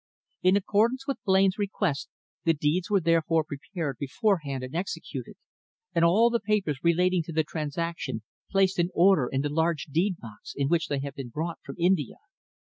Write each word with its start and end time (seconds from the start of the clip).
In 0.41 0.55
accordance 0.55 1.05
with 1.05 1.23
Blain's 1.25 1.59
request 1.59 2.09
the 2.43 2.55
deeds 2.55 2.89
were 2.89 3.01
therefore 3.01 3.43
prepared 3.43 3.97
beforehand 3.99 4.63
and 4.63 4.73
executed, 4.73 5.35
and 5.93 6.03
all 6.03 6.31
the 6.31 6.39
papers 6.39 6.79
relating 6.81 7.21
to 7.25 7.31
the 7.31 7.43
transaction 7.43 8.23
placed 8.49 8.79
in 8.79 8.89
order 8.95 9.27
in 9.31 9.41
the 9.41 9.49
large 9.49 9.85
deed 9.91 10.17
box 10.17 10.53
in 10.55 10.69
which 10.69 10.87
they 10.87 11.01
had 11.01 11.13
been 11.13 11.29
brought 11.29 11.59
from 11.63 11.75
India. 11.77 12.15